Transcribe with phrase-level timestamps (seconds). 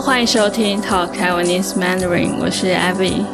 [0.00, 3.24] 欢迎收听 Talk Taiwanese Mandarin，我是 Abby。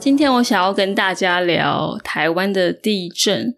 [0.00, 3.54] 今天我想要跟大家聊台湾的地震。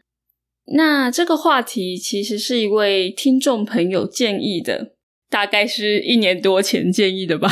[0.67, 4.93] 那这个话题其实是一位听众朋友建议的，
[5.31, 7.51] 大概是一年多前建议的吧。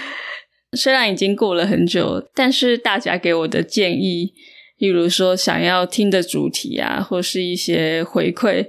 [0.76, 4.34] 虽然已经过了很久，但是大家给我的建议，
[4.80, 8.66] 例如说想要听的主题啊，或是一些回馈，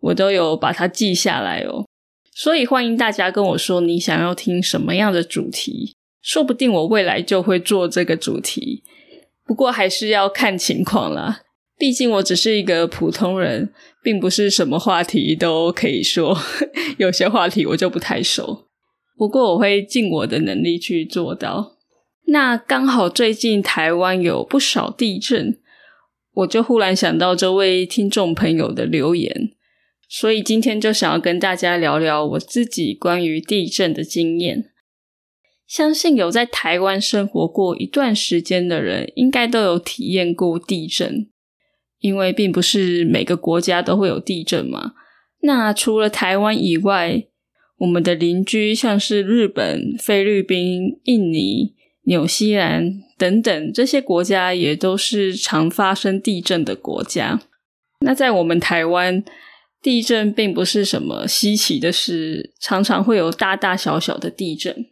[0.00, 1.84] 我都有把它记下来哦。
[2.32, 8.84] 所以欢迎大家跟我说你想要听什么样的主题，说不定我未来就会做这个主题。
[9.44, 11.40] 不过还是要看情况啦。
[11.76, 16.38] 毕竟我只是一个普通人，并不是什么话题都可以说。
[16.98, 18.66] 有些话题我就不太熟，
[19.16, 21.77] 不过我会尽我的能力去做到。
[22.30, 25.58] 那刚好最近台湾有不少地震，
[26.34, 29.50] 我就忽然想到这位听众朋友的留言，
[30.08, 34.70] 所以今天就想要跟大家聊聊我自己关于地震的经验。
[35.66, 41.28] 相信有在台湾生活过一段时间的人，应该都有体验过地震。
[42.00, 44.92] 因为并不是每个国家都会有地震嘛。
[45.40, 47.26] 那除了台湾以外，
[47.78, 51.74] 我们的邻居像是日本、菲律宾、印尼、
[52.08, 57.38] 纽西兰等等这些国家，也都是常发生地震的国家。
[58.00, 59.22] 那在我们台湾，
[59.82, 64.86] 地震并不是什么稀奇的事，常常会有大大小小的地震。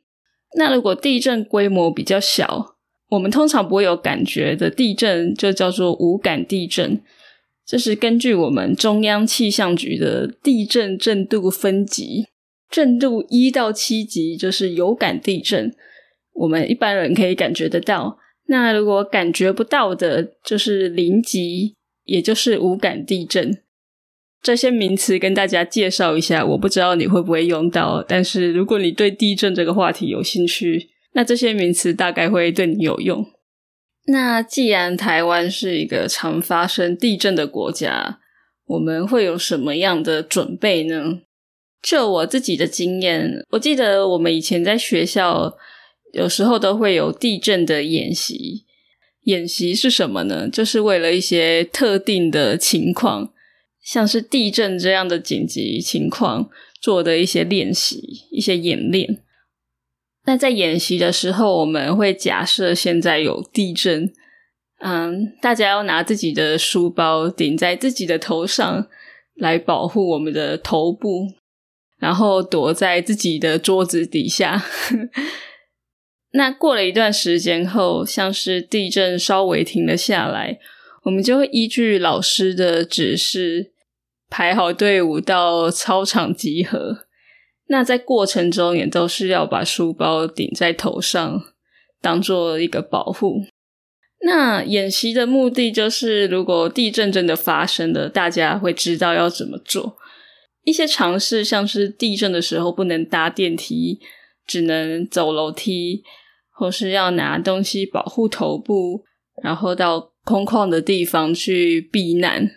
[0.59, 2.77] 那如果地震规模比较小，
[3.09, 7.00] 我们通常不会有感觉的地震，就叫做无感地震。
[7.64, 12.27] 这是根据我们中央气象局的地震震度分级，
[12.70, 15.75] 震度一到七级就是有感地震，
[16.36, 18.18] 我们一般人可以感觉得到。
[18.46, 23.62] 那如果感觉不到的，就是零级，也就是无感地震。
[24.42, 30.91] 这些名词跟大家介绍一下，我不知道你会不会用到，但是如果你对地震这个话题有兴趣。
[31.16, 33.25] 那这些名词大概会对你有用。
[34.08, 38.19] 那既然台湾是一个常发生地震的国家，
[38.66, 41.20] 我们会有什么样的准备呢？
[41.82, 45.56] 就我自己的经验，我记得我们以前在学校
[46.16, 48.65] 有时候都会有地震的演习。
[49.25, 50.49] 演习是什么呢？
[50.49, 53.32] 就是为了一些特定的情况，
[53.82, 56.49] 像是地震这样的紧急情况
[56.81, 58.00] 做的一些练习、
[58.31, 59.22] 一些演练。
[60.25, 64.12] 那在演习的时候，我们会假设现在有地震，
[64.78, 68.87] 嗯，大家要拿自己的书包顶在自己的头上，
[69.34, 71.32] 来保护我们的头部，
[71.99, 74.65] 然后躲在自己的桌子底下。
[76.32, 80.59] 那过了一段时间后，像是地震稍微停了下来，
[81.04, 83.72] 我们就会依据老师的指示
[84.28, 87.06] 排好队伍到操场集合。
[87.69, 91.42] 那在过程中也都是要把书包顶在头上，
[92.00, 93.47] 当做一个保护。
[94.20, 99.97] 那演习的目的就是，如果地震真的发生了，大家会知道要怎么做。
[100.64, 104.00] 一些尝试，像是地震的时候不能搭电梯，
[104.46, 106.02] 只能走楼梯，
[106.50, 109.04] 或是要拿东西保护头部，
[109.42, 112.48] 然后到空旷的地方去避难。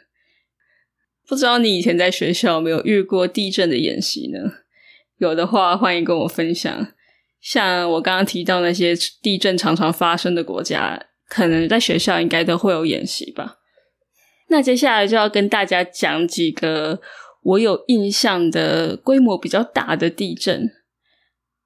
[1.27, 4.39] 不知道你以前在学校有没有遇过地震的演习呢？
[5.17, 6.87] 有的话，欢迎跟我分享。
[7.41, 13.57] 像我刚刚提到那些地震常常发生的国家，可能在学校应该都会有演习吧。
[14.47, 16.99] 那接下来就要跟大家讲几个
[17.43, 20.71] 我有印象的规模比较大的地震。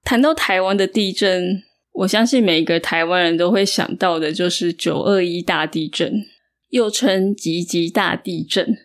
[0.04, 6.26] 谈到台湾的地震，我相信每一个台湾人都会想到的就是九二一大地震，
[6.70, 8.78] 又称吉吉大地震。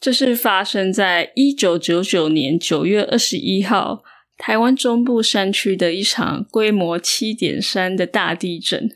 [0.00, 4.02] 这是发生在一九九九年九月二十一号，
[4.38, 8.90] 台湾中部山区的一场规模七点三的大地震，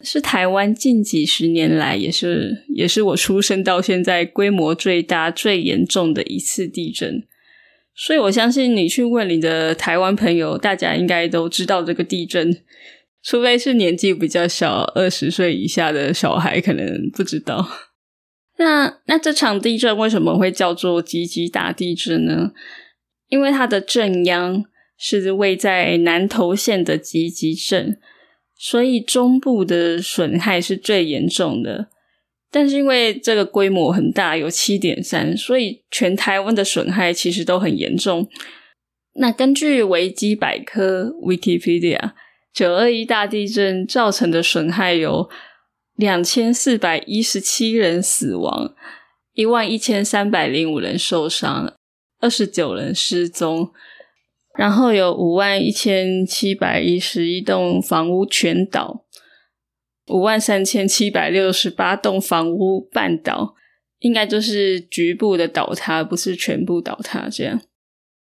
[0.00, 7.26] 是台湾近几十年来，也是也是我出生到现在规模最大、最严重的一次地震。
[7.94, 12.62] 所以我相信你去问你的台湾朋友，大家应该都知道这个地震，
[13.22, 17.68] 除非是年纪比较小、二十岁以下的小孩，可能不知道。
[18.56, 22.52] 那那这场地震为什么会叫做吉吉大地震呢？
[23.28, 24.64] 因为它的震央
[24.98, 27.98] 是位在南投县的吉吉镇，
[28.56, 31.88] 所以中部的损害是最严重的。
[32.52, 38.28] 但是因为这个规模很大，有七点三，所以全台湾的损害其实都很严重。
[39.14, 42.12] 那根据维基百科 （Wikipedia），
[42.54, 45.28] 九二一大地震造成的损害有。
[45.94, 48.74] 两千四百一十七人死亡，
[49.34, 51.74] 一万一千三百零五人受伤，
[52.18, 53.70] 二十九人失踪，
[54.56, 59.04] 然后有五万一千七百一十一栋房屋全倒，
[60.12, 63.54] 五万三千七百六十八栋房屋半倒，
[64.00, 67.28] 应该就是局部的倒塌，不是全部倒塌。
[67.30, 67.60] 这样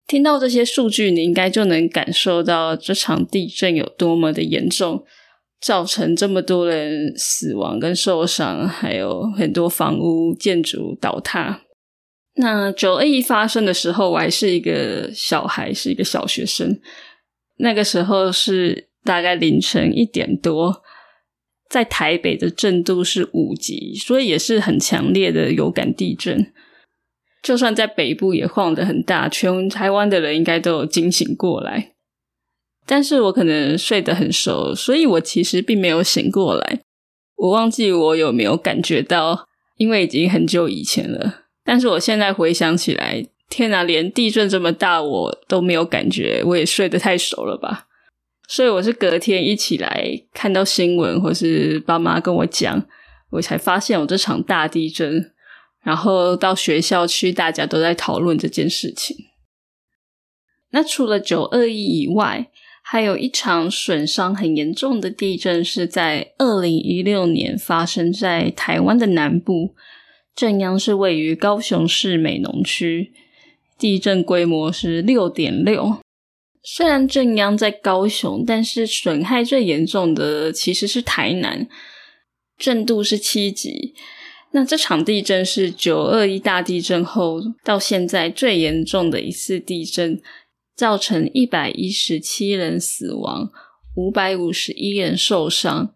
[0.08, 5.06] 听到这些数据，你应该就能感受到这场地震有多么的严重。
[5.62, 11.62] 造成这么多人死亡跟受伤，还有很多房屋建筑倒塌。
[12.36, 16.78] 那九二一发生的时候，我还是一个小孩，是一个小学生。
[17.58, 20.84] 那个时候是大概凌晨一点多，
[21.70, 26.52] 在台北的震度是五级，所以也是很强烈的有感地震。
[27.42, 31.92] 就算在北部也晃得很大，全台湾的人应该都有惊醒过来。
[32.88, 36.82] 但是我可能睡得很熟，所以我其实并没有醒过来。
[37.36, 39.48] 我忘记我有没有感觉到，
[39.78, 41.46] 因为已经很久以前了。
[41.64, 47.88] 但是我现在回想起来，天哪，连地震这么大我都没有感觉，我也睡得太熟了吧？
[48.48, 52.86] 所以我是隔天一起来看到新闻，或是爸妈跟我讲，
[53.32, 55.32] 我才发现有这场大地震。
[55.84, 59.16] 然后到学校去，大家都在讨论这件事情。
[60.72, 62.50] 那除了九二一以外，
[62.84, 69.76] 还有一场损伤很严重的地震，是在二零一六年发生在台湾的南部，
[70.36, 73.14] 震央是位于高雄市美浓区，
[73.78, 76.00] 地震规模是六点六。
[76.66, 81.68] 虽然震央在高雄，但是损害最严重的其实是台南，
[82.58, 83.94] 震度是七级。
[84.52, 90.22] 那这场地震是九二一大地震后到现在最严重的一次地震。
[90.76, 93.50] 造成一百一十七人死亡，
[93.96, 95.94] 五百五十一人受伤，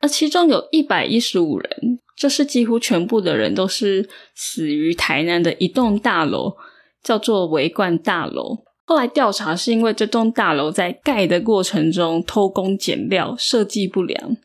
[0.00, 6.56] 而其中有一百一十五人，这是几乎全部的人都是死于台南的一栋大楼，
[7.04, 8.64] 叫做维冠大楼。
[8.86, 14.36] 后来调查是因为这栋大楼在盖的过程中偷工减料，设计不良。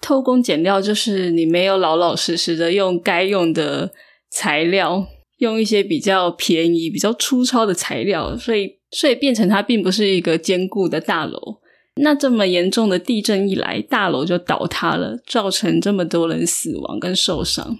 [0.00, 3.92] 偷工减料就是你没有老老实实的用该用的
[4.30, 5.06] 材料，
[5.38, 8.78] 用一些比较便宜、比较粗糙的材料，所以。
[8.96, 11.58] 所以变成它并不是一个坚固的大楼。
[11.96, 17.76] 那这么严重的地震一来，大楼就倒塌了，造成这么多人死亡跟受伤。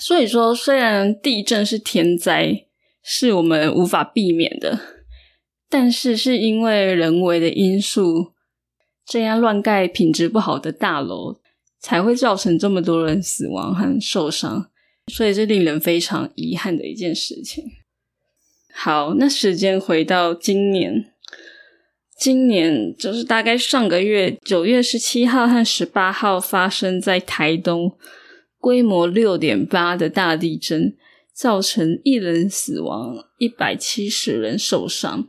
[0.00, 2.64] 所以说，虽然地震是天灾，
[3.04, 4.80] 是我们无法避免的，
[5.68, 8.32] 但是是因为人为的因素，
[9.06, 11.40] 这样乱盖品质不好的大楼，
[11.78, 14.70] 才会造成这么多人死亡和受伤。
[15.10, 17.64] 所以是令人非常遗憾的一件事情。
[18.74, 21.12] 好，那时间回到今年，
[22.18, 27.96] 今年就是大概上个月九月十七号和十八号发生在台东
[28.58, 30.94] 规模六点八的大地震，
[31.32, 35.28] 造成一人死亡，一百七十人受伤。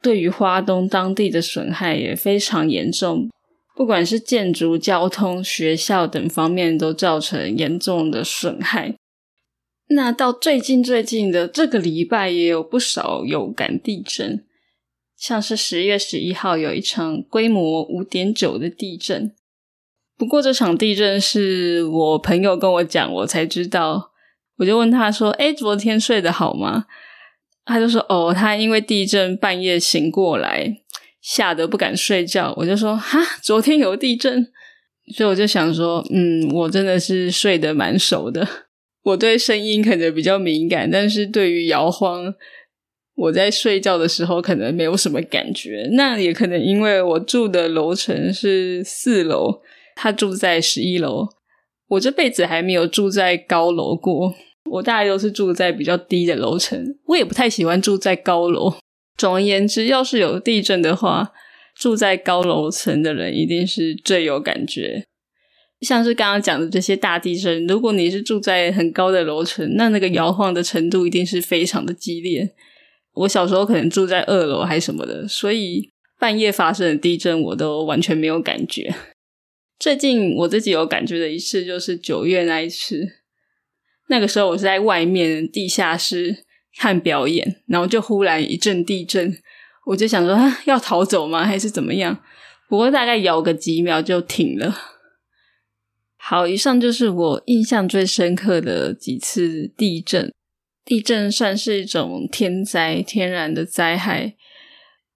[0.00, 3.28] 对于花东当地的损害也非常严重，
[3.74, 8.94] 不管是建筑、交通、学校等方面都造成严重的损害。
[9.88, 14.44] 那到最近最近的这个礼拜，也有不少有感地震，
[15.16, 19.34] 像是十月十一号有一场规模五点九的地震。
[20.16, 24.10] 不过这场地震是我朋友跟我讲，我才知道。
[24.58, 26.86] 我就问他说：“哎，昨天睡得好吗？”
[27.68, 30.80] 他就说：“哦，他因为地震半夜醒过来，
[31.20, 34.48] 吓得不敢睡觉。”我就说：“哈，昨天有地震。”
[35.14, 38.46] 所以我就想说：“嗯，我真的是睡得蛮熟的。”
[39.04, 42.34] 我对声音可能比较敏感，但是对于摇晃，
[43.14, 45.88] 我在睡觉的时候可能没有什么感觉。
[45.92, 49.62] 那也可能因为我住的楼层是四楼，
[49.96, 51.28] 他住在十一楼。
[51.88, 54.34] 我这辈子还没有住在高楼过，
[54.70, 56.96] 我大概都是住在比较低的楼层。
[57.06, 58.74] 我也不太喜欢住在高楼。
[59.16, 61.32] 总而言之，要是有地震的话，
[61.76, 65.04] 住在高楼层的人一定是最有感觉。
[65.80, 72.52] 像是刚刚讲的这些大地震，如果你是住在很高的楼层，那那个摇晃的程度一定是非常的激烈。
[73.14, 78.94] 我小时候可能住在二楼还什么的，所以半夜发生的地震我都完全没有感觉。
[79.78, 83.06] 最近我自己有感觉的一次就是九月那一次，
[84.08, 86.44] 那个时候我是在外面地下室
[86.76, 89.36] 看表演，然后就忽然一阵地震，
[89.86, 91.44] 我就想说要逃走吗？
[91.44, 92.22] 还是怎么样？
[92.68, 94.76] 不过大概摇个几秒就停了。
[96.16, 100.32] 好，以上就是我印象最深刻的几次地震。
[100.84, 104.34] 地震算是一种天灾，天然的灾害。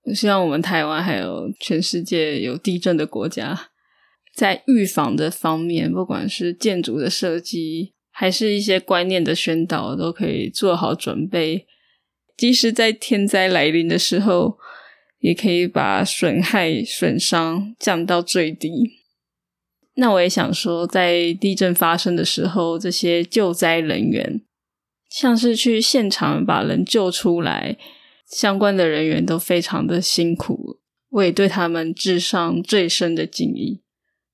[0.05, 3.71] 我希望我们台湾还有全世界有地震的国家，
[4.35, 11.66] 在预防的方面，不管是建筑的设计，还是一些观念的宣导，都可以做好准备。
[12.37, 14.59] 即使在天灾来临的时候，
[15.19, 18.99] 也可以把损害损伤降到最低。
[19.95, 24.40] 那我也想说，在地震发生的时候，这些救灾人员，
[25.11, 27.76] 像是去现场把人救出来，
[28.26, 33.83] 相关的人员都非常的辛苦，我也对他们致上最深的敬意。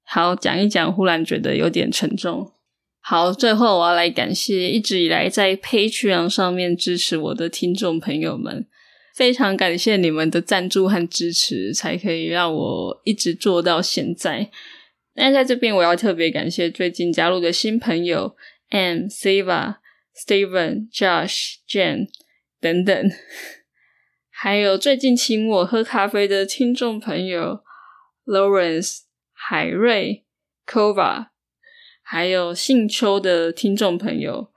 [0.04, 2.52] 好，讲一讲，忽然觉得有点沉重。
[3.00, 8.66] 好，最后我要来感谢一直以来在 Patreon 上面支持我的听众朋友们，
[9.14, 14.50] 非常感谢你们的赞助和支持，才可以让我一直做到现在。
[15.14, 18.36] 那在这边，我要特别感谢最近加入的新朋友
[18.68, 19.76] M、Siva、
[20.14, 22.08] Steven、Josh、Jane
[22.60, 23.10] 等等，
[24.30, 27.60] 还有最近请我喝咖啡的听众朋友
[28.26, 28.98] Lawrence、
[29.32, 30.24] 海瑞、
[30.66, 31.28] Kova，
[32.10, 34.48] 还有姓邱的听众朋友，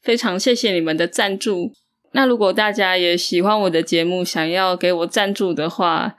[0.00, 1.72] 非常谢谢你们的赞助。
[2.12, 6.14] 那如果大家也喜欢我的节目，想要给我赞助的话，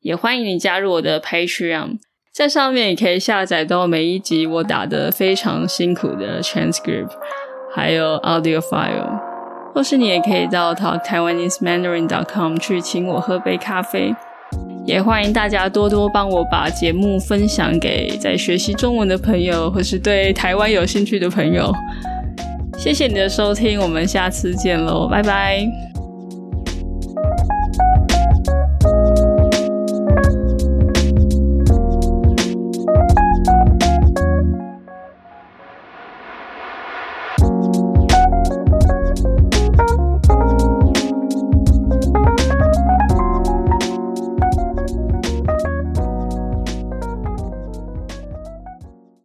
[0.00, 1.98] 也欢迎你加入我的 Patreon。
[2.32, 7.10] 在上面也可以下载到每一集我打的非常辛苦的 transcript，
[7.74, 9.20] 还有 audio file，
[9.74, 14.14] 或是你也可以到 talk taiwanese mandarin dot com 去请我喝杯咖啡。
[14.86, 21.72] 也欢迎大家多多帮我把节目分享给在学习中文的朋友，或是对台湾有兴趣的朋友。
[22.76, 25.93] 谢谢你的收听，我们下次见喽，拜拜。